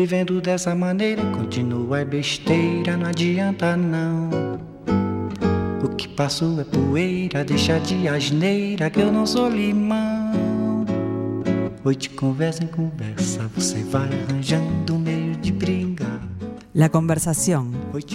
[0.00, 4.30] Vivendo dessa maneira, continua é besteira, não adianta não.
[5.82, 10.86] O que passou é poeira, deixa de asneira que eu não sou limão.
[11.84, 16.20] Hoje de conversa em conversa, você vai arranjando um meio de brigar.
[16.74, 17.72] La conversación.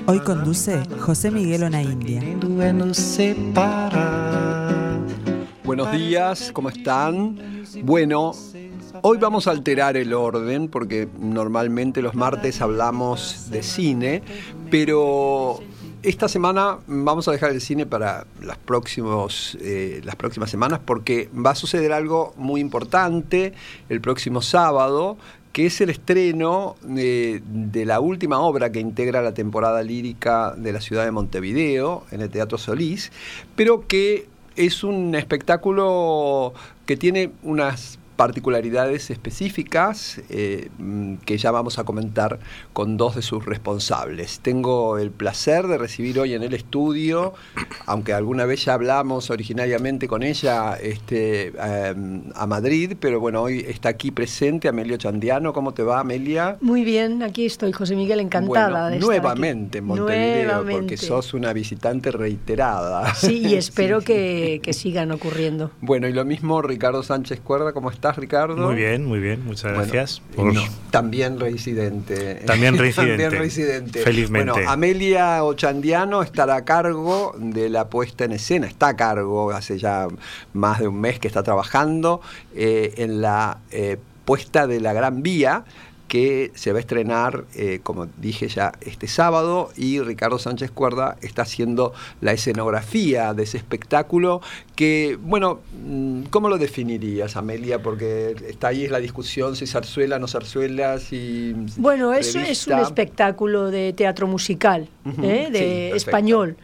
[0.07, 2.21] Hoy conduce José Miguel Onaindia.
[2.21, 2.71] Querendo é.
[5.65, 7.37] Buenos días, ¿cómo están?
[7.83, 8.31] Bueno,
[9.05, 14.23] hoy vamos a alterar el orden porque normalmente los martes hablamos de cine,
[14.71, 15.59] pero
[16.03, 21.29] esta semana vamos a dejar el cine para las, próximos, eh, las próximas semanas porque
[21.33, 23.51] va a suceder algo muy importante
[23.89, 25.17] el próximo sábado
[25.51, 30.71] que es el estreno de, de, la última obra que integra la temporada lírica de
[30.71, 33.11] la ciudad de Montevideo, en el Teatro Solís,
[33.55, 36.53] pero que es un espectáculo
[36.87, 40.69] que tiene unas particularidades específicas eh,
[41.25, 42.39] que ya vamos a comentar
[42.73, 44.39] con dos de sus responsables.
[44.39, 47.33] Tengo el placer de recibir hoy en el estudio,
[47.85, 51.95] aunque alguna vez ya hablamos originariamente con ella este, eh,
[52.35, 55.53] a Madrid, pero bueno, hoy está aquí presente Amelio Chandiano.
[55.53, 56.57] ¿Cómo te va, Amelia?
[56.61, 59.77] Muy bien, aquí estoy, José Miguel, encantada bueno, de nuevamente estar aquí.
[59.79, 60.81] en Montevideo, Nuevamente.
[60.81, 63.13] porque sos una visitante reiterada.
[63.15, 64.05] Sí, y espero Sí.
[64.07, 65.71] Que, que sigan ocurriendo.
[65.81, 68.57] Bueno, y lo mismo Ricardo Sánchez Cuerda, ¿cómo estás, Ricardo?
[68.57, 70.21] Muy bien, muy bien, muchas gracias.
[70.33, 70.61] y por- no,
[70.91, 72.41] también reincidente.
[72.45, 73.23] También reincidente.
[73.23, 73.99] También reincidente.
[74.03, 74.51] Felizmente.
[74.51, 79.77] Bueno, Amelia Ochandiano estará a cargo de la puesta en escena, está a cargo, hace
[79.77, 80.07] ya
[80.53, 82.21] más de un mes que está trabajando
[82.55, 85.63] eh, en la eh, puesta de la Gran Vía
[86.13, 91.17] que se va a estrenar, eh, como dije ya, este sábado y Ricardo Sánchez Cuerda
[91.21, 94.39] está haciendo la escenografía de ese espectáculo
[94.75, 97.81] que, bueno, mm, ¿cómo lo definirías, Amelia?
[97.81, 101.55] Porque está ahí es la discusión si zarzuela, no zarzuela, si...
[101.77, 104.87] Bueno, eso es un espectáculo de teatro musical,
[105.23, 105.49] ¿eh?
[105.51, 106.57] de español.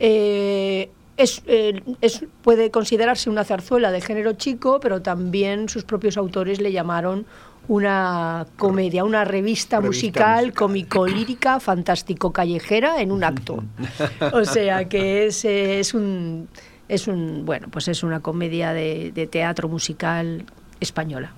[0.00, 6.16] Eh, es, eh, es- puede considerarse una zarzuela de género chico, pero también sus propios
[6.16, 7.26] autores le llamaron
[7.68, 10.54] una comedia, una revista, Revista musical, musical.
[10.54, 13.62] cómico-lírica, fantástico-callejera en un acto.
[14.32, 16.48] o sea que es, es un
[16.86, 20.44] es un bueno pues es una comedia de, de teatro musical
[20.80, 21.32] española.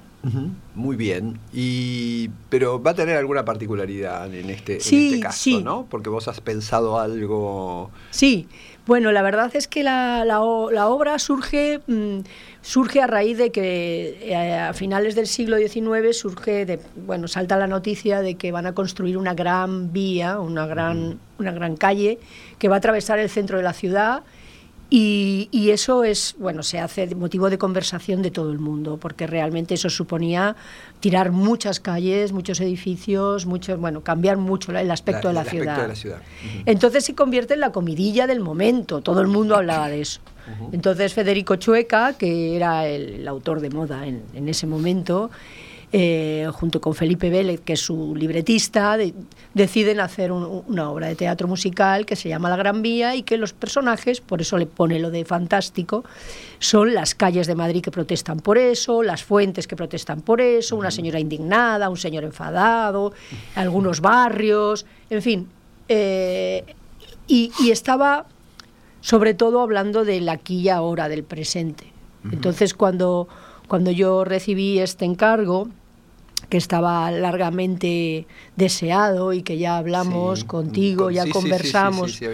[0.74, 1.38] Muy bien.
[1.52, 5.62] Y, pero va a tener alguna particularidad en este, Sí, en este caso, sí.
[5.62, 5.86] ¿no?
[5.88, 7.90] Porque vos has pensado algo...
[8.10, 8.48] Sí,
[8.86, 12.18] bueno, la verdad es que la, la obra surge, mm,
[12.62, 17.56] surge a raíz de que eh, a finales del siglo XIX surge, de, bueno, salta
[17.56, 22.20] la noticia de que van a construir una gran vía, una gran, una gran calle
[22.58, 24.22] que va a atravesar el centro de la ciudad
[24.88, 29.26] y, y eso es, bueno, se hace motivo de conversación de todo el mundo, porque
[29.26, 30.54] realmente eso suponía
[31.00, 35.62] tirar muchas calles, muchos edificios, muchos, bueno, cambiar mucho el aspecto, La- de, la aspecto
[35.64, 35.82] ciudad.
[35.82, 36.16] de la ciudad.
[36.18, 36.62] Ujú.
[36.66, 40.20] Entonces se convierte en la comidilla del momento, todo el mundo hablaba de eso.
[40.72, 45.28] Entonces Federico Chueca, que era el, el autor de moda en, en ese momento,
[45.92, 49.14] eh, junto con Felipe Vélez, que es su libretista, de-
[49.54, 53.22] deciden hacer un- una obra de teatro musical que se llama La Gran Vía y
[53.22, 56.04] que los personajes, por eso le pone lo de fantástico,
[56.58, 60.76] son las calles de Madrid que protestan por eso, las fuentes que protestan por eso,
[60.76, 63.12] una señora indignada, un señor enfadado,
[63.54, 65.48] algunos barrios, en fin.
[65.88, 66.64] eh,
[67.28, 68.26] y, y estaba
[69.00, 71.92] sobre todo hablando del aquí y ahora, del presente.
[72.32, 73.28] Entonces, cuando,
[73.68, 75.68] cuando yo recibí este encargo,
[76.48, 82.26] que estaba largamente deseado y que ya hablamos Sí, contigo, con- ya sí, conversamos, sí,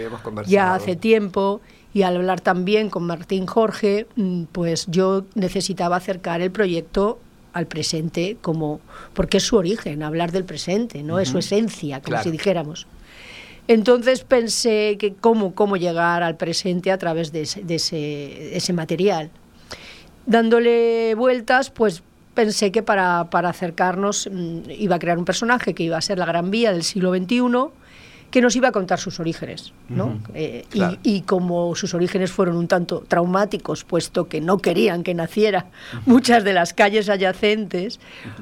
[0.45, 1.61] ya hace tiempo,
[1.95, 7.19] y al hablar también con Martín Jorge, mm, pues yo necesitaba acercar el proyecto
[7.53, 8.81] al presente como
[9.13, 12.23] porque es su origen hablar del presente no es su esencia como Claro.
[12.23, 12.87] si dijéramos.
[13.67, 18.73] Entonces pensé que cómo, cómo llegar al presente a través de ese, de ese, ese
[18.73, 19.29] material.
[20.25, 22.01] Dándole vueltas, pues
[22.33, 26.17] pensé que para, para acercarnos mm, iba a crear un personaje que iba a ser
[26.17, 27.41] la Gran Vía del siglo XXI,
[28.31, 29.73] que nos iba a contar sus orígenes.
[29.89, 30.17] ¿no?
[30.33, 30.65] Eh,
[31.03, 35.67] y- como sus orígenes fueron un tanto traumáticos, puesto que no querían que naciera
[36.07, 37.99] muchas de las calles adyacentes,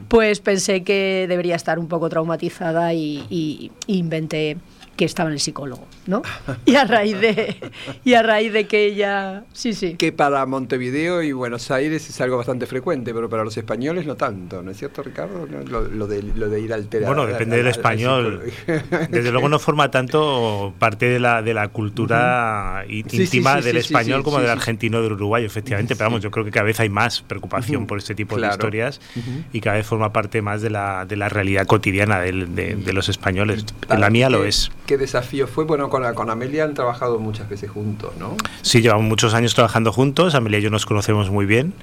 [0.08, 4.56] pues pensé que debería estar un poco traumatizada y, y- y inventé
[4.96, 6.22] que estaba en el psicólogo, ¿no?
[6.66, 7.56] Y a raíz de,
[8.04, 9.96] y a raíz de que ella, sí, sí.
[9.96, 14.16] Que para Montevideo y Buenos Aires es algo bastante frecuente, pero para los españoles no
[14.16, 15.48] tanto, ¿no es cierto, Ricardo?
[15.48, 17.08] Lo, de, lo de, ir al teatro.
[17.08, 18.44] Bueno, depende del español.
[19.10, 24.40] Desde luego no forma tanto parte de la, de la cultura íntima del español como
[24.40, 27.88] del argentino del uruguayo, efectivamente, pero vamos, yo creo que cada vez hay más preocupación
[27.88, 29.02] por este tipo de historias
[29.54, 32.32] y cada vez forma parte más de la, de la realidad cotidiana de,
[32.76, 33.66] de, los españoles.
[33.90, 35.66] la mía lo es qué desafío fue.
[35.66, 38.36] Bueno, con, con Amelia han trabajado muchas veces juntos, ¿no?
[38.62, 40.36] Sí, llevamos muchos años trabajando juntos.
[40.36, 41.74] Amelia y yo nos conocemos muy bien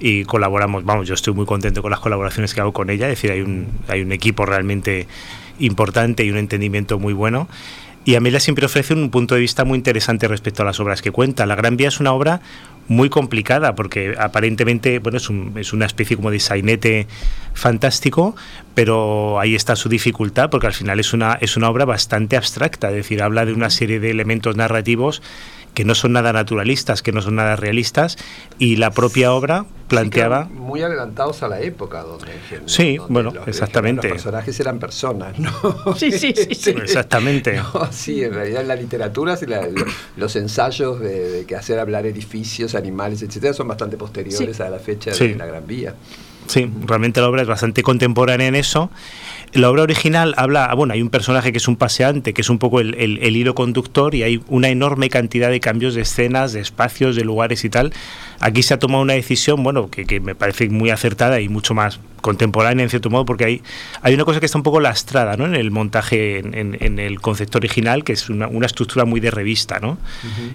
[0.00, 0.84] y colaboramos.
[0.84, 3.08] Vamos, yo estoy muy contento con las colaboraciones que hago con ella.
[3.08, 5.06] Es decir, hay un, hay un equipo realmente
[5.58, 7.48] importante y un entendimiento muy bueno.
[8.04, 11.12] Y Amelia siempre ofrece un punto de vista muy interesante respecto a las obras que
[11.12, 11.46] cuenta.
[11.46, 12.40] La Gran Vía es una obra
[12.88, 17.06] muy complicada porque aparentemente bueno es, es una especie como de sainete
[17.54, 18.34] fantástico
[18.74, 22.88] pero ahí está su dificultad porque al final es una es una obra bastante abstracta
[22.88, 25.22] es decir habla de una serie de elementos narrativos
[25.74, 28.18] que no son nada naturalistas, que no son nada realistas,
[28.58, 30.44] y la propia obra planteaba...
[30.44, 32.32] muy adelantados a la época donde...
[32.66, 34.08] Sí, bueno, exactamente.
[34.08, 35.52] Los personajes eran personas, ¿no?
[35.96, 36.70] Sí, sí, sí.
[36.70, 37.60] Exactamente.
[37.90, 39.38] sí, en realidad en la literatura
[40.16, 45.10] los ensayos de, que hacer hablar edificios, animales, etcétera, son bastante posteriores a la fecha
[45.10, 45.94] de la Gran Vía.
[46.46, 48.90] Sí, realmente la obra es bastante contemporánea en eso
[49.52, 52.48] la obra original habla, ah, bueno, hay un personaje que es un paseante, que es
[52.48, 56.60] un poco el, hilo conductor y hay una enorme cantidad de cambios de escenas, de
[56.60, 57.92] espacios, de lugares y tal.
[58.40, 62.00] Aquí se ha tomado una decisión, bueno, que, me parece muy acertada y mucho más
[62.22, 63.62] contemporánea en cierto modo, porque hay,
[64.00, 65.44] hay una cosa que está un poco lastrada ¿no?
[65.44, 69.80] en el montaje, en, el concepto original, que es una, estructura muy de revista.
[69.80, 69.98] ¿no?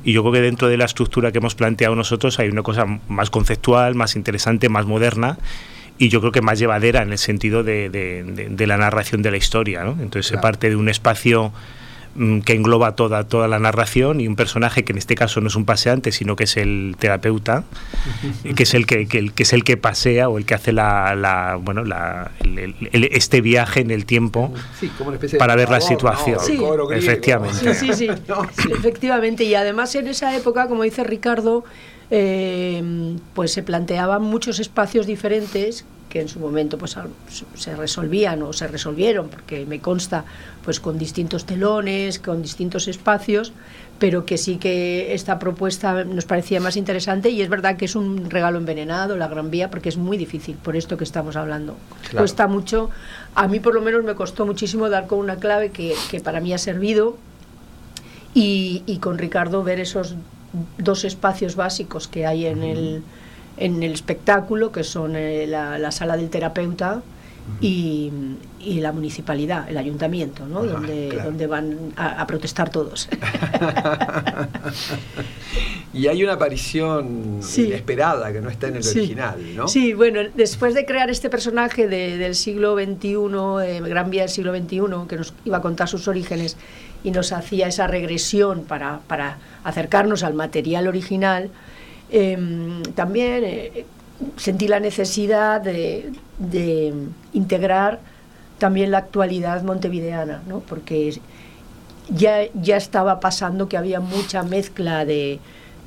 [0.03, 2.85] Y yo creo que dentro de la estructura que hemos planteado nosotros hay una cosa
[3.07, 5.37] más conceptual, más interesante, más moderna
[5.97, 9.37] y yo creo que más llevadera en el sentido de, de, la narración de la
[9.37, 9.83] historia.
[9.83, 9.91] ¿no?
[9.91, 11.51] Entonces se parte de un espacio
[12.15, 15.47] mm, que engloba toda, toda la narración y un personaje que en este caso no
[15.47, 17.63] es un paseante, sino que es el terapeuta,
[18.55, 21.55] que es el que, que, es el que pasea o el que hace la, la
[21.59, 22.31] bueno, la,
[22.91, 24.53] este viaje en el tiempo
[25.39, 26.39] para ver la situación.
[26.93, 27.73] efectivamente.
[27.73, 28.07] Sí, sí,
[28.63, 28.71] sí.
[28.71, 29.45] efectivamente.
[29.45, 31.63] Y además en esa época, como dice Ricardo,
[32.09, 36.97] eh, pues se planteaban muchos espacios diferentes que en su momento pues
[37.55, 40.23] se resolvían o se resolvieron porque me consta
[40.63, 43.51] pues con distintos telones con distintos espacios
[43.99, 47.95] pero que sí que esta propuesta nos parecía más interesante y es verdad que es
[47.95, 51.75] un regalo envenenado la Gran Vía porque es muy difícil por esto que estamos hablando.
[52.15, 52.89] Cuesta mucho.
[53.33, 56.39] A mí por lo menos me costó muchísimo dar con una clave que, que para
[56.39, 57.17] mí ha servido
[58.33, 60.15] y, y con Ricardo ver esos
[60.77, 63.03] dos espacios básicos que hay en el,
[63.57, 67.01] en el espectáculo, que son eh, la, sala del terapeuta
[67.61, 68.11] y,
[68.59, 70.63] y, la municipalidad, el ayuntamiento, ¿no?
[70.63, 73.07] donde, donde van a, protestar todos.
[75.93, 79.67] y hay una aparición inesperada que no está en el original, ¿no?
[79.69, 83.15] Sí, bueno, después de crear este personaje del siglo XXI,
[83.63, 86.57] eh, Gran Vía del siglo XXI, que nos iba a contar sus orígenes
[87.07, 91.49] y nos hacía esa regresión para, para acercarnos al material original,
[92.11, 93.85] em, también eh,
[94.35, 96.11] sentí la necesidad de,
[97.31, 98.01] integrar
[98.57, 100.59] también la actualidad montevideana, ¿no?
[100.59, 101.17] porque
[102.09, 105.39] ya, ya estaba pasando que había mucha mezcla de,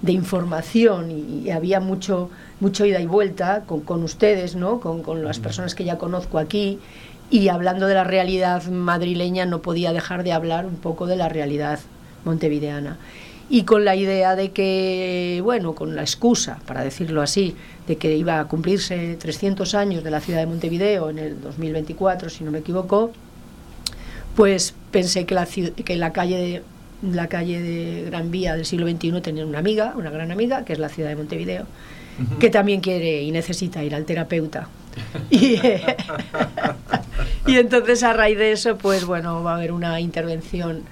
[0.06, 2.31] información y, había mucho,
[2.61, 4.81] mucho ida y vuelta con, con ustedes, ¿no?
[4.81, 6.78] con, con las personas que ya conozco aquí
[7.30, 11.28] y hablando de la realidad madrileña no podía dejar de hablar un poco de la
[11.28, 11.78] realidad
[12.24, 12.98] montevideana.
[13.48, 17.56] Y con la idea de que, bueno, con la excusa, para decirlo así,
[17.86, 22.30] de que iba a cumplirse 300 años de la ciudad de Montevideo en el 2024,
[22.30, 23.10] si no me equivoco,
[24.36, 26.62] pues pensé que la, que la calle de
[27.02, 30.72] la calle de Gran Vía del siglo XXI tenía una amiga, una gran amiga, que
[30.72, 31.64] es la ciudad de Montevideo,
[32.38, 34.68] que también quiere y necesita ir al terapeuta.
[35.30, 35.56] Y,
[37.47, 40.82] y entonces a raíz de eso, pues bueno, va a haber una intervención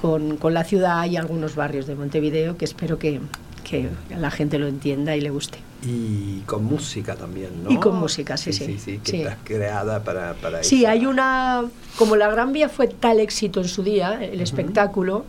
[0.00, 3.20] con, con la ciudad y algunos barrios de Montevideo que espero que,
[3.62, 5.58] que la gente lo entienda y le guste.
[5.86, 7.70] Y con música también, ¿no?
[7.70, 8.64] Y con música, sí, sí.
[8.64, 11.64] Sí, sí, que está creada para, para Sí, hay una...
[11.96, 15.24] Como la Gran Vía fue tal éxito en su día, el espectáculo,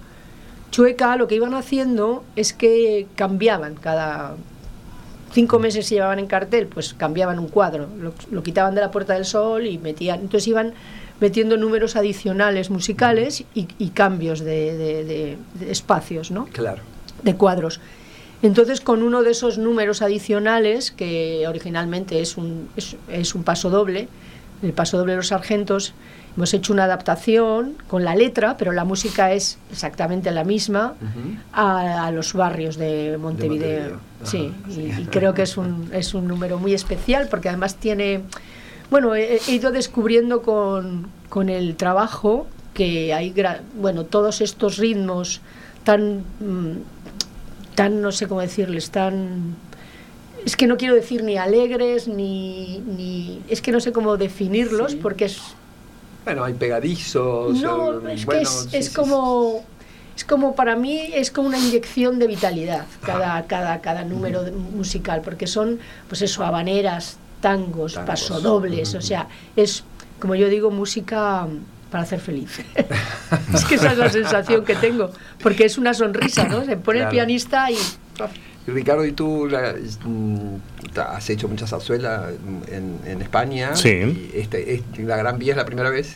[0.72, 4.36] Chueca lo que iban haciendo es que cambiaban cada
[5.36, 7.90] cinco meses se llevaban en cartel, pues cambiaban un cuadro,
[8.32, 10.74] lo, quitaban de la Puerta del Sol y metían, entonces iban
[11.20, 15.38] metiendo números adicionales musicales y, cambios de,
[15.70, 16.46] espacios, ¿no?
[16.46, 16.82] Claro.
[17.22, 17.82] De cuadros.
[18.42, 24.08] Entonces, con uno de esos números adicionales, que originalmente es un, es, un paso doble,
[24.62, 25.94] el Paso Doble de los Sargentos,
[26.36, 30.96] hemos hecho una adaptación con la letra, pero la música es exactamente la misma
[31.54, 34.00] a, los barrios de Montevideo.
[34.24, 38.22] Sí, y, creo que es un, es un número muy especial porque además tiene,
[38.90, 43.34] bueno, he, ido descubriendo con, con, el trabajo que hay,
[43.80, 45.42] bueno, todos estos ritmos
[45.84, 49.56] tan, mm, tan, no sé cómo decirles, tan
[50.46, 54.96] es que no quiero decir ni alegres, ni, ni es que no sé cómo definirlos,
[54.96, 55.42] porque es...
[56.24, 57.60] Bueno, hay pegadizos.
[57.62, 58.42] No, es que
[58.78, 59.66] es, como...
[60.16, 65.22] Es como para mí es como una inyección de vitalidad cada, cada, cada número musical,
[65.26, 69.84] porque son, pues eso, habaneras, tangos, pasodobles, o sea, es,
[70.20, 71.48] como yo digo, música
[71.92, 72.60] para hacer feliz.
[73.54, 75.12] es que esa es la sensación que tengo,
[75.42, 76.64] porque es una sonrisa, ¿no?
[76.64, 77.78] Se pone el pianista y...
[78.68, 82.30] Ricardo, ¿y tú mm, has hecho mucha zarzuela
[82.68, 83.76] en, España?
[83.76, 84.32] Sí.
[84.34, 86.16] este, ¿La Gran Vía es la primera vez?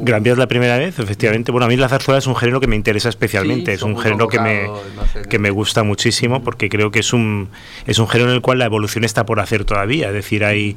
[0.00, 1.52] Gran Vía es la primera vez, efectivamente.
[1.52, 3.72] Bueno, a mí la zarzuela es un género que me interesa especialmente.
[3.72, 4.66] es un género que me,
[5.28, 7.48] que me gusta muchísimo porque creo que es un,
[7.86, 10.08] es un género en el cual la evolución está por hacer todavía.
[10.08, 10.76] Es decir, hay...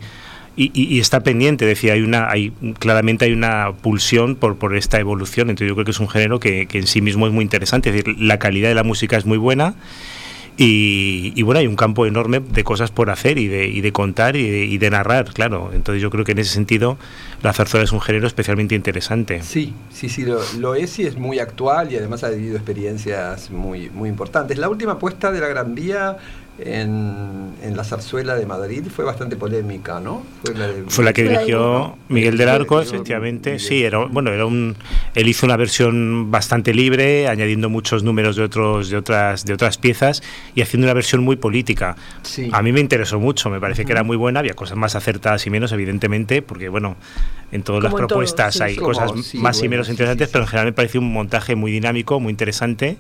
[0.60, 5.52] Y, está pendiente, decía, hay una, hay, claramente hay una pulsión por, por esta evolución,
[5.52, 7.90] entonces yo creo que es un género que, que en sí mismo es muy interesante,
[7.90, 9.76] es decir, la calidad de la música es muy buena,
[10.60, 14.36] y, bueno, hay un campo enorme de cosas por hacer y de, y de contar
[14.36, 15.70] y de, narrar, claro.
[15.72, 16.98] Entonces yo creo que en ese sentido
[17.44, 19.44] la zarzuela es un género especialmente interesante.
[19.44, 23.92] Sí, sí, sí, lo, es y es muy actual y además ha vivido experiencias muy,
[23.92, 24.58] muy importantes.
[24.58, 26.18] La última apuesta de la Gran Vía
[26.60, 30.24] en, la zarzuela de Madrid fue bastante polémica, ¿no?
[30.88, 33.60] Fue la, que dirigió Miguel del Arco, efectivamente.
[33.60, 34.76] Sí, era, bueno, era un,
[35.14, 39.78] él hizo una versión bastante libre, añadiendo muchos números de otros de otras de otras
[39.78, 40.24] piezas
[40.56, 41.96] y haciendo una versión muy política.
[42.52, 45.46] A mí me interesó mucho, me parece que era muy buena, había cosas más acertadas
[45.46, 46.96] y menos, evidentemente, porque bueno,
[47.52, 51.00] en todas las propuestas hay cosas más y menos interesantes, pero en general me pareció
[51.00, 52.98] un montaje muy dinámico, muy interesante.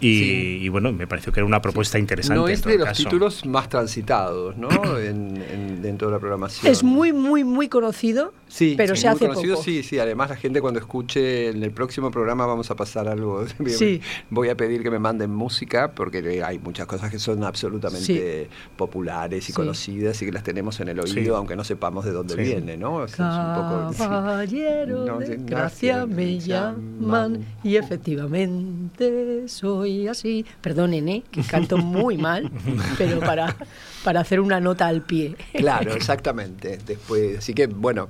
[0.00, 2.40] Y, bueno, me pareció que era una propuesta interesante.
[2.40, 4.68] No es de los títulos más transitados, ¿no?
[4.98, 6.70] en, dentro de la programación.
[6.70, 9.64] Es muy, muy, muy conocido, sí, pero se hace conocido, poco.
[9.64, 9.98] Sí, sí.
[9.98, 13.44] Además, la gente cuando escuche en el próximo programa vamos a pasar algo.
[13.68, 14.00] Sí.
[14.30, 19.48] Voy a pedir que me manden música porque hay muchas cosas que son absolutamente populares
[19.48, 22.76] y conocidas y que las tenemos en el oído, aunque no sepamos de dónde viene,
[22.76, 23.04] ¿no?
[23.04, 30.44] Es, Caballero de gracia me llaman y efectivamente soy así.
[30.60, 31.22] Perdonen, ¿eh?
[31.30, 32.50] que canto muy mal,
[32.98, 33.56] pero para,
[34.04, 35.36] para hacer una nota al pie.
[35.54, 36.78] Claro, exactamente.
[36.84, 38.08] Después, así que bueno,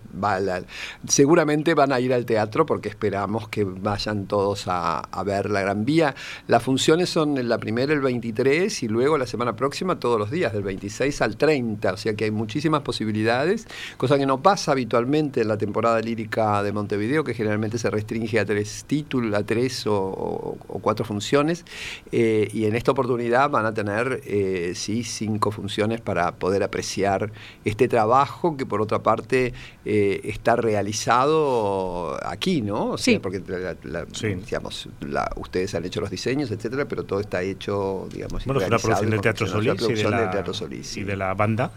[1.07, 5.85] seguramente van a ir al teatro porque esperamos que vayan todos a, ver la Gran
[5.85, 6.15] Vía.
[6.47, 10.53] Las funciones son la primera el 23 y luego la semana próxima todos los días,
[10.53, 11.93] del 26 al 30.
[11.93, 13.67] O sea que hay muchísimas posibilidades,
[13.97, 18.39] cosa que no pasa habitualmente en la temporada lírica de Montevideo, que generalmente se restringe
[18.39, 21.65] a tres títulos, a tres o cuatro funciones.
[22.13, 27.33] Eh, y en esta oportunidad van a tener, eh, sí, cinco funciones para poder apreciar
[27.65, 29.53] este trabajo que por otra parte
[29.85, 32.97] eh, está realizado aquí, ¿no?
[32.99, 33.19] sí.
[33.19, 34.89] Porque digamos,
[35.37, 39.11] ustedes han hecho los diseños, etcétera, pero todo está hecho, digamos, bueno, es una producción
[39.11, 41.71] del Teatro Solís y de la banda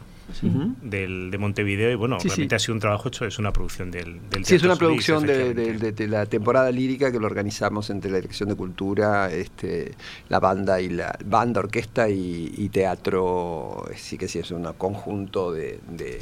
[0.81, 4.19] del, de Montevideo y bueno, realmente ha sido un trabajo hecho, es una producción del,
[4.29, 8.49] del Sí, es una producción de, la temporada lírica que lo organizamos entre la Dirección
[8.49, 9.93] de Cultura, este,
[10.29, 15.79] la banda y la banda, orquesta y, teatro, sí que sí, es un conjunto de,
[15.89, 16.21] de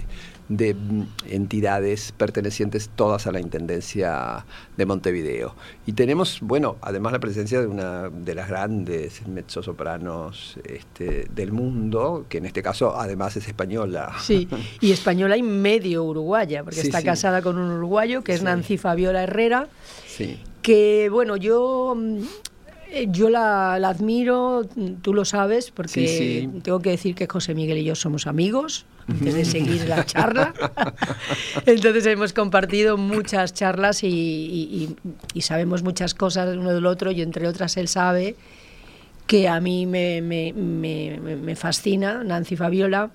[0.49, 4.45] entidades pertenecientes todas a la Intendencia
[4.77, 5.55] de Montevideo.
[5.85, 12.25] Y tenemos, bueno, además la presencia de una de las grandes mezzosopranos este, del mundo,
[12.29, 14.13] que en este caso además es española.
[14.19, 14.47] Sí,
[14.81, 19.23] y española y medio uruguaya, porque está casada con un uruguayo, que es Nancy Fabiola
[19.23, 19.67] Herrera.
[20.07, 20.39] Sí.
[20.63, 21.95] Que, bueno, yo
[22.91, 24.63] eh, yo la, admiro,
[25.01, 29.33] tú lo sabes, porque tengo que decir que José Miguel y yo somos amigos antes
[29.33, 30.53] de seguir la charla.
[31.65, 34.95] Entonces hemos compartido muchas charlas y,
[35.39, 38.35] sabemos muchas cosas uno del otro y entre otras él sabe
[39.27, 43.11] que a mí me, me fascina Nancy Fabiola.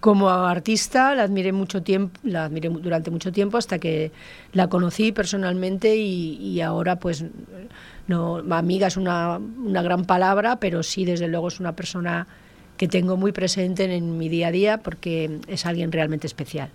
[0.00, 4.12] Como artista la admiré mucho tiempo, la admiré durante mucho tiempo hasta que
[4.52, 7.24] la conocí personalmente y ahora pues
[8.08, 12.26] no, amiga es una, una, gran palabra, pero sí, desde luego, es una persona
[12.78, 16.70] que tengo muy presente en, mi día a día porque es alguien realmente especial.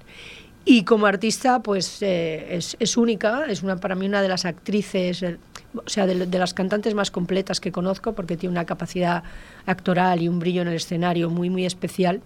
[0.66, 4.46] Y como artista, pues eh, es, es, única, es una, para mí una de las
[4.46, 5.38] actrices, eh,
[5.74, 9.24] o sea, de, de, las cantantes más completas que conozco, porque tiene una capacidad
[9.66, 12.22] actoral y un brillo en el escenario muy, muy especial.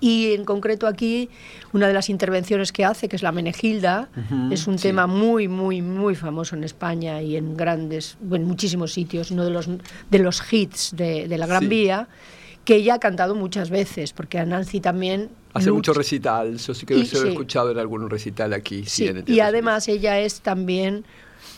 [0.00, 1.30] Y en concreto aquí,
[1.72, 4.08] una de las intervenciones que hace, que es la Menegilda,
[4.50, 9.30] es un tema muy, muy, muy famoso en España y en grandes, en muchísimos sitios,
[9.30, 9.68] uno de los,
[10.10, 12.08] de los hits de, la Gran Vía,
[12.64, 15.30] que ella ha cantado muchas veces, porque a Nancy también...
[15.52, 18.84] Hace mucho recital, yo sí que lo he escuchado en algún recital aquí.
[18.86, 21.04] Sí, y además ella es también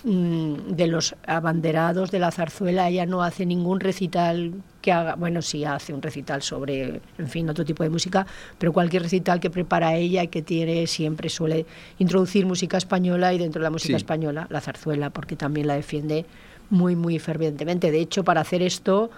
[0.04, 5.42] Mm, de los abanderados de la zarzuela, ella no hace ningún recital que haga, bueno,
[5.42, 8.26] sí hace un recital sobre, en fin, otro tipo de música,
[8.58, 11.66] pero cualquier recital que prepara ella y que tiene siempre suele
[11.98, 16.26] introducir música española y dentro de la música española la zarzuela, porque también la defiende
[16.70, 17.90] muy, muy fervientemente.
[17.90, 19.10] De hecho, para hacer esto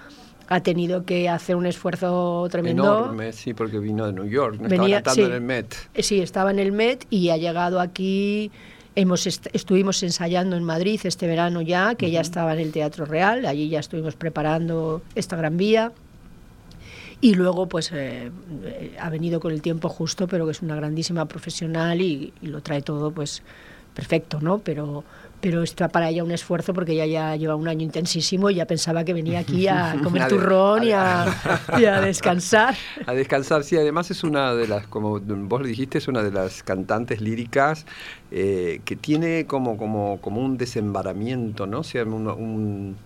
[0.49, 2.85] ha tenido que hacer un esfuerzo tremendo.
[2.85, 5.75] Enorme, sí, porque vino de New York, Venía, estaba cantando en el Met.
[5.99, 8.50] Sí, estaba en el Met y ha llegado aquí
[8.99, 13.47] Hemos estuvimos ensayando en Madrid este verano ya, que ya estaba en el Teatro Real,
[13.47, 15.93] allí ya estuvimos preparando esta Gran Vía.
[17.21, 18.33] Y luego, pues, eh,
[18.64, 22.49] eh, ha venido con el tiempo justo, pero que es una grandísima profesional y, y
[22.49, 23.45] lo trae todo, pues,
[23.95, 24.59] perfecto, ¿no?
[24.59, 25.05] Pero
[25.40, 28.66] pero está para ella un esfuerzo porque ella ya lleva un año intensísimo y ya
[28.66, 31.26] pensaba que venía aquí a comer turrón y a,
[32.02, 32.75] descansar.
[33.07, 36.33] A descansar, sí, además es una de las, como vos le dijiste, es una de
[36.33, 37.87] las cantantes líricas
[38.30, 41.80] eh, que tiene como, como, como un desembaramiento, ¿no?
[41.80, 42.97] O sea, un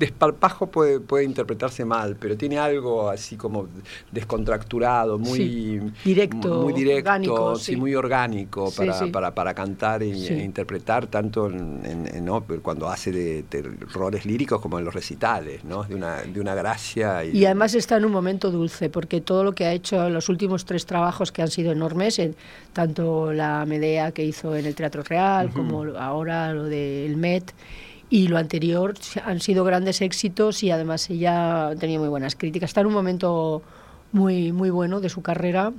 [0.00, 3.68] desparpajo puede, puede interpretarse mal, pero tiene algo así como
[4.10, 7.76] descontracturado, muy directo, muy directo, orgánico, sí.
[7.76, 10.08] muy orgánico para, para, para, cantar e,
[10.42, 12.26] interpretar tanto en,
[12.62, 13.44] cuando hace de,
[13.92, 15.84] roles líricos como en los recitales, ¿no?
[15.84, 17.22] de, una, de una gracia.
[17.22, 20.30] Y, además está en un momento dulce, porque todo lo que ha hecho en los
[20.30, 22.18] últimos tres trabajos que han sido enormes,
[22.72, 27.52] tanto la Medea que hizo en el Teatro Real, como ahora lo del Met,
[28.10, 32.70] y lo anterior han sido grandes éxitos y además ella ha tenido muy buenas críticas.
[32.70, 33.62] Está en un momento
[34.12, 35.72] muy, muy bueno de su carrera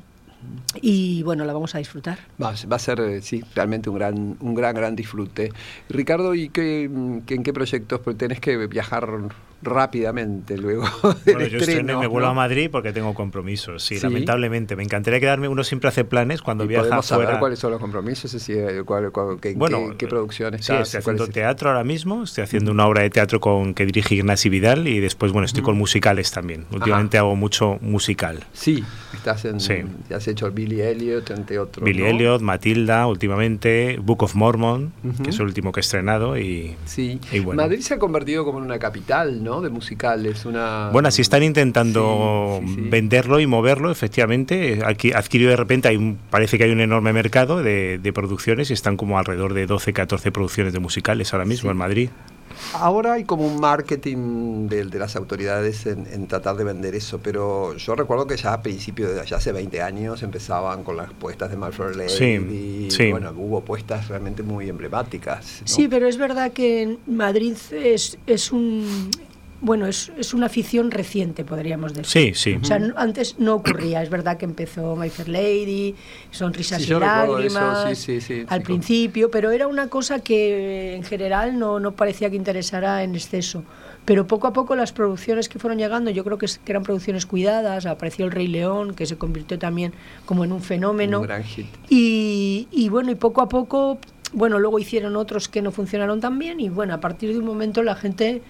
[0.81, 2.19] y bueno, la vamos a disfrutar.
[2.41, 5.51] Va, va a ser, eh, sí, realmente un gran, un gran, gran disfrute.
[5.89, 7.99] Ricardo, ¿y qué, en qué proyectos?
[8.01, 9.07] Pues tenés que viajar
[9.63, 10.83] rápidamente luego
[11.25, 14.75] bueno, yo estreno, me vuelvo a Madrid porque tengo compromisos, sí, lamentablemente.
[14.75, 18.33] Me encantaría quedarme, uno siempre hace planes cuando viaja podemos saber cuáles son los compromisos?
[18.49, 18.83] Eh,
[19.41, 20.89] qué, bueno, qué, producción estás?
[20.89, 24.15] Sí, estoy haciendo teatro ahora mismo, estoy haciendo una obra de teatro con que dirige
[24.15, 26.65] Ignacio Vidal y después, bueno, estoy con musicales también.
[26.71, 28.43] Últimamente hago mucho musical.
[28.53, 28.83] Sí,
[29.13, 29.57] estás en,
[30.13, 31.83] has hecho Billy Elliot, entre otros.
[31.83, 34.91] Billy Elliot, Matilda, últimamente, Book of Mormon,
[35.23, 37.19] que es el último que he estrenado y, sí.
[37.53, 39.61] Madrid se ha convertido como en una capital, ¿no?
[39.61, 40.89] De musicales, una...
[40.91, 44.81] Bueno, si están intentando venderlo y moverlo, efectivamente.
[44.85, 48.97] Aquí adquirió de repente, hay parece que hay un enorme mercado de, producciones y están
[48.97, 52.09] como alrededor de 12, 14 producciones de musicales ahora mismo en Madrid.
[52.73, 57.95] Ahora hay como un marketing de, las autoridades en, tratar de vender eso, pero yo
[57.95, 61.57] recuerdo que ya a principios de ya hace 20 años empezaban con las puestas de
[61.57, 65.61] Malfoy Lady y bueno, hubo puestas realmente muy emblemáticas.
[65.65, 69.09] Sí, pero es verdad que Madrid es, es un
[69.61, 72.33] bueno, es, es, una afición reciente, podríamos decir.
[72.33, 72.59] Sí, sí.
[72.61, 74.01] O sea, antes no ocurría.
[74.01, 75.95] Es verdad que empezó My Fair Lady,
[76.31, 81.91] Sonrisas y Lágrimas, sí, al principio, pero era una cosa que en general no, no
[81.91, 83.63] parecía que interesara en exceso.
[84.03, 87.27] Pero poco a poco las producciones que fueron llegando, yo creo que, que, eran producciones
[87.27, 89.93] cuidadas, apareció El Rey León, que se convirtió también
[90.25, 91.19] como en un fenómeno.
[91.19, 91.67] Un gran hit.
[91.87, 93.99] Y, y bueno, y poco a poco,
[94.33, 97.45] bueno, luego hicieron otros que no funcionaron tan bien y bueno, a partir de un
[97.45, 98.41] momento la gente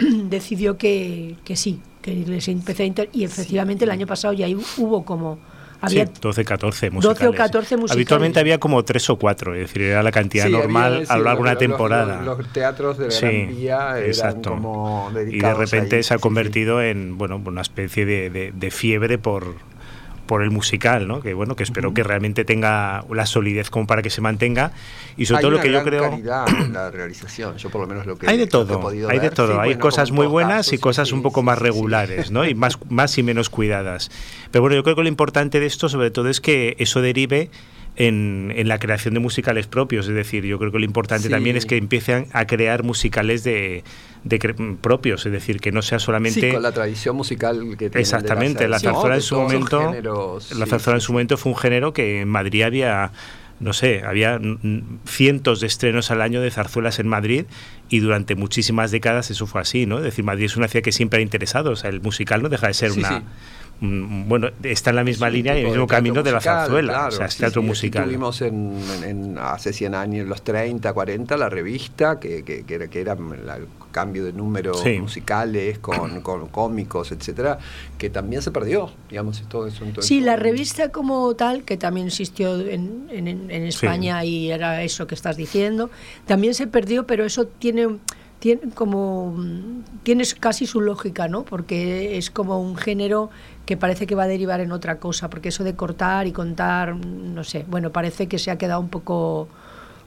[0.28, 4.46] decidió que, que sí, que les empecé a y efectivamente el año pasado ya
[4.78, 5.38] hubo como
[5.82, 7.18] había 12, 14 musicales.
[7.20, 7.92] 12 o 14 musicales.
[7.92, 11.44] Habitualmente había como 3 o 4, es decir, era la cantidad normal a lo largo
[11.44, 12.22] de una temporada.
[12.22, 14.50] Los, teatros de la sí, Vía eran exacto.
[14.50, 19.16] como Y de repente se ha convertido en bueno una especie de, de, de fiebre
[19.16, 19.54] por
[20.30, 21.20] por el musical, ¿no?
[21.20, 24.70] Que bueno, que espero que realmente tenga la solidez como para que se mantenga
[25.16, 28.16] y sobre todo lo que yo creo en la realización, yo por lo menos lo
[28.16, 31.42] que hay de todo, hay de todo, hay cosas muy buenas y cosas un poco
[31.42, 32.46] más regulares, ¿no?
[32.46, 34.08] Y más más y menos cuidadas.
[34.52, 37.50] Pero bueno, yo creo que lo importante de esto sobre todo es que eso derive
[37.96, 40.08] en, en, la creación de musicales propios.
[40.08, 43.84] Es decir, yo creo que lo importante también es que empiecen a crear musicales de,
[44.24, 46.40] de propios, es decir, que no sea solamente...
[46.40, 49.94] Sí, con la tradición musical que Exactamente, la zarzuela en su momento...
[50.56, 53.12] la zarzuela en su momento fue un género que en Madrid había
[53.60, 54.40] no sé, había
[55.06, 57.44] cientos de estrenos al año de zarzuelas en Madrid
[57.90, 59.98] y durante muchísimas décadas eso fue así, ¿no?
[59.98, 62.48] Es decir, Madrid es una ciudad que siempre ha interesado, o sea, el musical no
[62.48, 63.22] deja de ser una,
[63.80, 67.26] bueno, está en la misma línea y el mismo camino de la zarzuela, o sea,
[67.26, 68.04] es teatro musical.
[68.04, 73.00] Tuvimos en, hace 100 años, los 30, 40, la revista, que, que, que era, que
[73.00, 77.58] era el cambio de números musicales con, con, cómicos, etcétera,
[77.98, 79.84] que también se perdió, digamos, todo eso.
[80.00, 85.14] sí, la revista como tal, que también existió en, en, España y era eso que
[85.14, 85.90] estás diciendo,
[86.26, 87.98] también se perdió, pero eso tiene
[88.40, 89.36] tiene como
[90.02, 91.44] tienes casi su lógica, ¿no?
[91.44, 93.30] Porque es como un género
[93.70, 96.96] que parece que va a derivar en otra cosa, porque eso de cortar y contar,
[96.96, 99.46] no sé, bueno, parece que se ha quedado un poco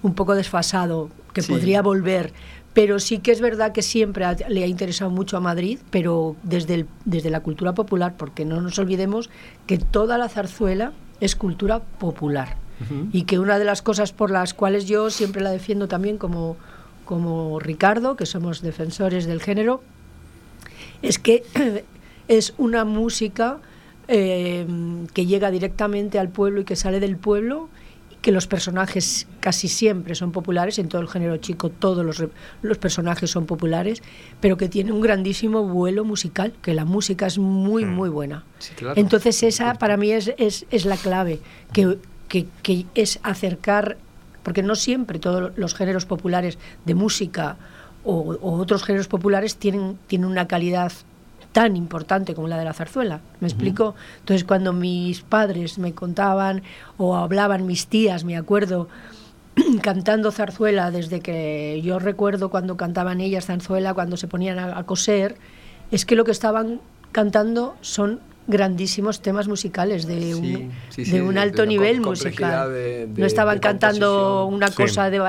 [0.01, 2.33] un poco desfasado, que podría volver,
[2.73, 6.73] pero sí que es verdad que siempre le ha interesado mucho a Madrid, pero desde
[6.73, 9.29] el, desde la cultura popular, porque no nos olvidemos
[9.65, 12.57] que toda la zarzuela es cultura popular.
[13.13, 16.57] Y que una de las cosas por las cuales yo siempre la defiendo también como
[17.05, 19.81] como Ricardo, que somos defensores del género,
[21.01, 21.43] es que
[22.27, 23.59] es una música
[24.07, 24.65] eh,
[25.13, 27.69] que llega directamente al pueblo y que sale del pueblo,
[28.11, 32.23] y que los personajes casi siempre son populares, en todo el género chico todos los,
[32.61, 34.01] los personajes son populares,
[34.39, 37.89] pero que tiene un grandísimo vuelo musical, que la música es muy, mm.
[37.93, 38.43] muy buena.
[38.95, 41.39] Entonces esa para mí es, es, es la clave,
[41.71, 43.97] que, que, que es acercar
[44.43, 47.57] porque no siempre todos los géneros populares de música
[48.03, 50.91] o, otros géneros populares tienen, tienen una calidad
[51.53, 53.21] tan importante como la de la zarzuela.
[53.39, 53.95] ¿Me explico?
[54.19, 56.63] Entonces, cuando mis padres me contaban
[56.97, 58.89] o hablaban mis tías, me acuerdo,
[59.81, 65.37] cantando zarzuela, desde que yo recuerdo cuando cantaban ellas zarzuela, cuando se ponían a coser,
[65.91, 71.65] es que lo que estaban cantando son grandísimos temas musicales de un, de un alto
[71.65, 73.07] nivel musical.
[73.15, 75.23] no estaban cantando una cosa de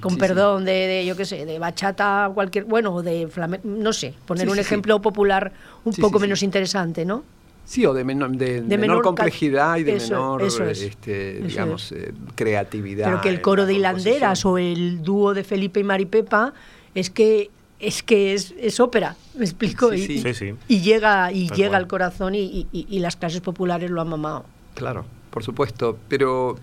[0.00, 4.48] con perdón de, yo qué sé, de bachata cualquier, bueno, de flamenco, no sé, poner
[4.48, 5.52] un ejemplo popular
[5.84, 7.24] un poco menos interesante, ¿no?
[7.64, 13.06] Sí, o de, menor, de, menor, complejidad y de menor, este, digamos, eh, creatividad.
[13.06, 16.52] Pero que el coro de hilanderas o el dúo de Felipe y Maripepa
[16.94, 17.50] es que
[17.86, 20.22] es que es, es ópera, me explico, y,
[20.68, 22.66] y, llega y llega al corazón y,
[22.98, 24.44] las clases populares lo han mamado.
[24.74, 26.56] Claro, por supuesto, pero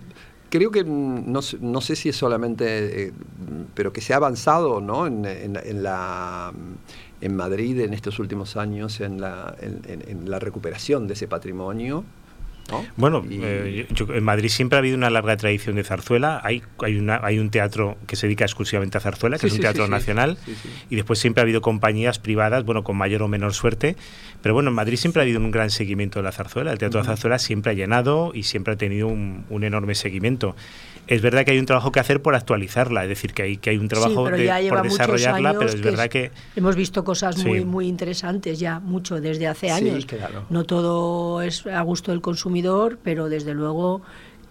[0.50, 3.12] creo que no, no sé si es solamente, eh,
[3.74, 5.06] pero que se ha avanzado ¿no?
[5.06, 6.52] en, en, la
[7.20, 12.04] en Madrid en estos últimos años en la, en la recuperación de ese patrimonio
[12.96, 16.40] bueno, eh, en Madrid siempre ha habido una larga tradición de zarzuela.
[16.42, 19.60] Hay, hay, una, hay un teatro que se dedica exclusivamente a zarzuela, que es un
[19.60, 20.38] teatro nacional,
[20.90, 23.96] y después siempre ha habido compañías privadas, bueno, con mayor o menor suerte.
[24.42, 26.72] Pero bueno, en Madrid siempre ha habido un gran seguimiento de la zarzuela.
[26.72, 30.56] El teatro de zarzuela siempre ha llenado y siempre ha tenido un, un enorme seguimiento
[31.08, 33.70] es verdad que hay un trabajo que hacer por actualizarla, es decir, que hay, que
[33.70, 36.30] hay un trabajo de, por desarrollarla, pero es verdad que...
[36.54, 40.06] Hemos visto cosas muy, muy interesantes ya, mucho, desde hace años.
[40.48, 42.51] No todo es a gusto del consumidor,
[43.02, 44.02] pero desde luego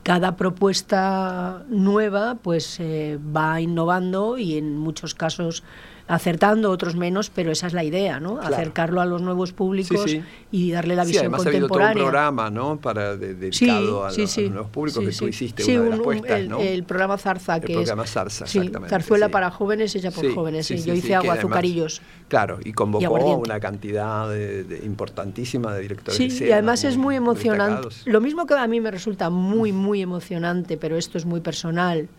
[0.03, 5.63] cada propuesta nueva pues eh, va innovando y en muchos casos
[6.07, 8.39] acertando, otros menos, pero esa es la idea, ¿no?
[8.39, 10.15] Acercarlo a los nuevos públicos
[10.51, 11.85] y darle la visión además contemporánea.
[11.85, 12.77] Ha habido todo un programa, ¿no?
[12.79, 16.59] Para dedicado a, los, nuevos públicos que tú hiciste una de las puestas, el, ¿no?
[16.59, 18.89] el programa Zarza, el que programa es Zarza, exactamente.
[18.89, 20.67] Zarzuela para jóvenes hecha por jóvenes.
[20.67, 22.01] Yo hice agua azucarillos.
[22.27, 26.97] Claro, y convocó una cantidad de, importantísima de directores sí, de Sí, y además es
[26.97, 27.89] muy emocionante.
[28.05, 32.09] Lo mismo que a mí me resulta muy, muy emocionante, pero esto es muy personal,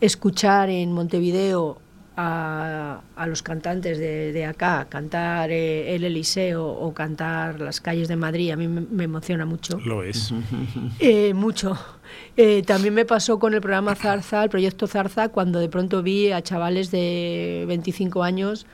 [0.00, 1.78] escuchar en Montevideo
[2.20, 8.50] a, los cantantes de, acá, cantar eh, el Eliseo o cantar las calles de Madrid,
[8.50, 9.78] a mí me, emociona mucho.
[9.84, 10.32] Lo es.
[11.00, 11.78] Eh, mucho.
[12.36, 16.32] Eh, también me pasó con el programa Zarza, el proyecto Zarza, cuando de pronto vi
[16.32, 18.66] a chavales de 25 años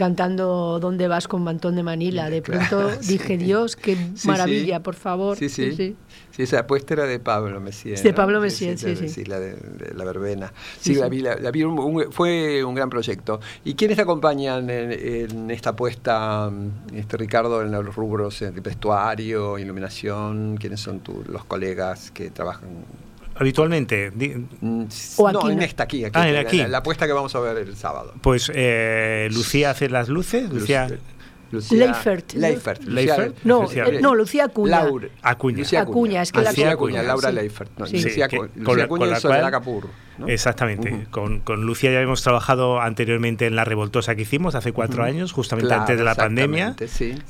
[0.00, 2.30] cantando ¿Dónde vas con Mantón de Manila?
[2.30, 5.36] De pronto dije, Dios, qué maravilla, por favor.
[5.36, 5.72] Sí, sí.
[5.74, 5.94] sí,
[6.38, 8.00] esa apuesta era de Pablo Messier.
[8.00, 9.24] De Pablo Messier, sí, sí.
[9.26, 9.58] la de,
[9.94, 10.54] la verbena.
[10.80, 11.64] Sí, la vi, la, vi
[12.12, 13.40] fue un gran proyecto.
[13.62, 16.50] ¿Y quiénes te acompañan en, esta apuesta,
[16.94, 20.56] este Ricardo, en los rubros de vestuario, iluminación?
[20.56, 22.70] ¿Quiénes son los colegas que trabajan
[23.40, 24.10] habitualmente?
[24.60, 24.84] Mm,
[25.32, 28.14] no, en esta aquí, aquí, ah, La, apuesta que vamos a ver el sábado.
[28.20, 30.88] Pues eh, Lucía hace las luces, Lucía...
[31.50, 32.32] Lucía Leifert.
[32.34, 32.82] Leifert.
[32.84, 33.36] Leifert.
[33.44, 34.84] No, eh, no, Lucía Acuña.
[34.84, 35.08] Laura.
[35.22, 35.58] Acuña.
[35.58, 36.22] Lucía Acuña.
[36.22, 37.70] es que Lucía la Acuña, Laura Leifert.
[37.78, 39.88] No, Lucía, que, Lucía con, Acuña con la cual, Capurro.
[40.26, 41.06] Exactamente.
[41.10, 45.32] con, con, Lucía ya hemos trabajado anteriormente en La Revoltosa que hicimos hace cuatro años,
[45.32, 46.76] justamente antes de la pandemia.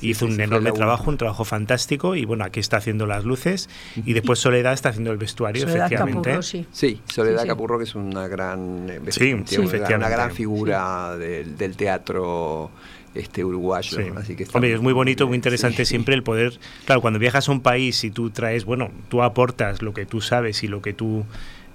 [0.01, 4.13] Hizo un enorme trabajo, un trabajo fantástico y bueno, aquí está haciendo las luces y
[4.13, 6.31] después Soledad está haciendo el vestuario, Soledad efectivamente.
[6.31, 6.67] Capurro, sí.
[6.73, 12.71] sí, Soledad Capurro que es una gran, sí, una, una gran figura del, del teatro
[13.15, 13.99] este uruguayo.
[14.17, 17.53] Así que Hombre, es muy bonito, muy interesante siempre el poder, claro, cuando viajas a
[17.53, 20.93] un país y tú traes, bueno, tú aportas lo que tú sabes y lo que
[20.93, 21.25] tú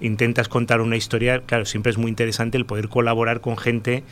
[0.00, 4.02] intentas contar una historia, claro, siempre es muy interesante el poder colaborar con gente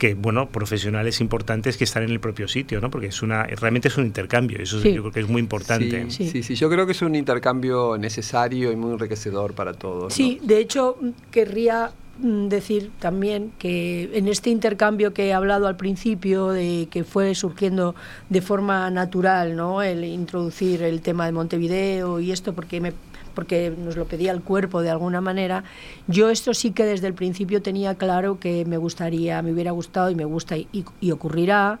[0.00, 2.90] que, bueno, profesionales importantes que están en el propio sitio, ¿no?
[2.90, 6.10] Porque es una, realmente es un intercambio, eso yo creo que es muy importante.
[6.10, 10.14] Sí, sí, yo creo que es un intercambio necesario y muy enriquecedor para todos.
[10.14, 10.96] Sí, de hecho,
[11.30, 17.04] querría mm, decir también que en este intercambio que he hablado al principio, de que
[17.04, 17.94] fue surgiendo
[18.30, 19.82] de forma natural, ¿no?
[19.82, 22.94] El introducir el tema de Montevideo y esto, porque me
[23.34, 25.64] porque nos lo pedía el cuerpo de alguna manera.
[26.06, 30.10] Yo esto sí que desde el principio tenía claro que me gustaría, me hubiera gustado
[30.10, 31.78] y me gusta y, ocurrirá.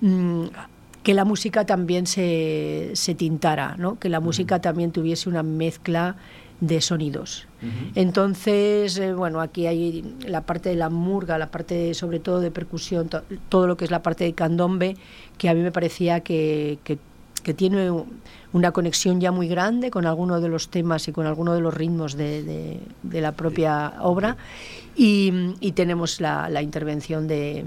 [0.00, 0.44] Mm,
[1.02, 3.98] que la música también se, se tintara, ¿no?
[3.98, 6.16] que la música también tuviese una mezcla
[6.60, 7.46] de sonidos.
[7.94, 12.50] Entonces, eh, bueno, aquí hay la parte de la murga, la parte sobre todo de
[12.50, 13.08] percusión,
[13.48, 14.96] todo lo que es la parte de candombe,
[15.38, 16.98] que a mí me parecía que, que,
[17.44, 17.92] que tiene
[18.52, 21.72] una conexión ya muy grande con algunos de los temas y con algunos de los
[21.72, 22.80] ritmos de,
[23.12, 24.36] la propia obra.
[24.96, 27.64] Y, tenemos la, intervención de,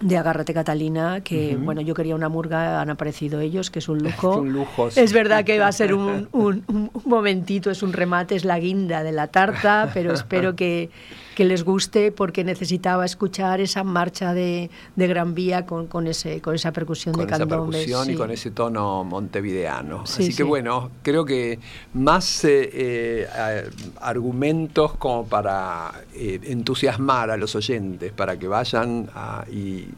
[0.00, 3.98] de Agárrate Catalina, que bueno, yo quería una murga, han aparecido ellos, que es un
[4.02, 4.88] lujo.
[4.88, 8.58] Es, es verdad que va a ser un, un, momentito, es un remate, es la
[8.58, 10.90] guinda de la tarta, pero espero que,
[11.36, 16.40] que les guste porque necesitaba escuchar esa marcha de, de Gran Vía con, con, ese,
[16.40, 17.76] con esa percusión de candombe.
[17.76, 20.04] Esa percusión y con ese tono montevideano.
[20.04, 21.58] Así que bueno, creo que
[21.92, 23.70] más eh, eh,
[24.00, 29.10] argumentos como para eh, entusiasmar a los oyentes, para que vayan
[29.52, 29.88] y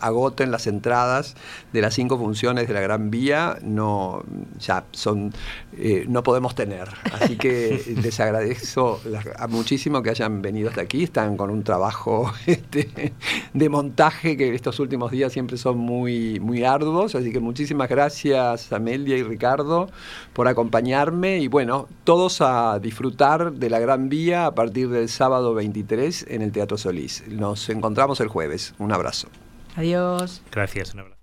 [0.00, 1.34] agoten las entradas
[1.72, 4.22] de las cinco funciones de la Gran Vía, no,
[4.60, 5.34] ya son,
[6.06, 6.86] no podemos tener.
[7.12, 9.00] Así que les agradezco
[9.48, 13.12] muchísimo que hayan venido aquí, están con un trabajo este,
[13.52, 18.72] de montaje que estos últimos días siempre son muy, muy arduos, así que muchísimas gracias
[18.72, 19.88] Amelia y Ricardo
[20.32, 25.54] por acompañarme y bueno, todos a disfrutar de la Gran Vía a partir del sábado
[25.54, 27.24] 23 en el Teatro Solís.
[27.28, 28.74] Nos encontramos el jueves.
[28.78, 29.28] Un abrazo.
[29.76, 30.42] Adiós.
[30.50, 31.16] Gracias, un abrazo.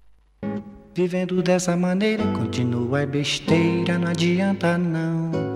[0.95, 5.52] Vivendo dessa maneira, continua besteira, não adianta não.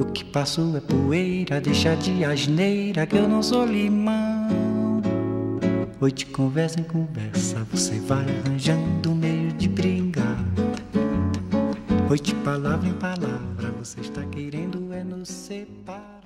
[0.00, 4.48] O que passou é poeira, deixa de asneira que eu não sou limão.
[6.14, 10.38] De conversa em conversa, você vai arranjando meio de brigar.
[12.22, 16.17] De palavra em palavra, você está querendo é nos separar.